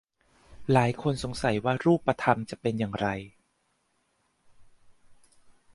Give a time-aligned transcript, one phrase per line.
[0.71, 3.07] หลายคนสงสัยว่ารูปธรรมจะเป็นอย่างไร